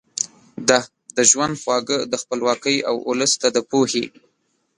ده 0.67 0.79
د 1.17 1.17
ژوند 1.29 1.53
خواږه 1.61 1.97
د 2.11 2.13
خپلواکۍ 2.21 2.77
او 2.89 2.95
ولس 3.09 3.33
ته 3.41 3.47
د 3.55 3.57
پوهې 3.69 4.05